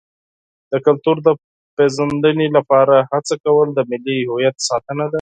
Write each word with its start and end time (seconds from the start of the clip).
د 0.71 0.73
کلتور 0.85 1.17
د 1.27 1.29
پیژندنې 1.75 2.47
لپاره 2.57 2.95
هڅه 3.11 3.35
کول 3.43 3.67
د 3.73 3.79
ملي 3.91 4.17
هویت 4.29 4.57
ساتنه 4.69 5.03
ده. 5.07 5.09